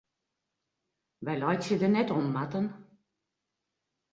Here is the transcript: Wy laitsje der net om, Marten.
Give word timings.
Wy 1.25 1.33
laitsje 1.37 1.75
der 1.81 1.91
net 1.95 2.09
om, 2.17 2.25
Marten. 2.35 2.67